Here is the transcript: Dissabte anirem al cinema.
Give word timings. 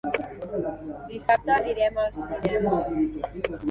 Dissabte 1.11 1.55
anirem 1.59 2.03
al 2.07 2.13
cinema. 2.25 2.85